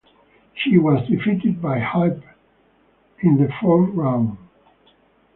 [0.55, 2.23] She was defeated by Halep
[3.19, 4.35] in the fourth round.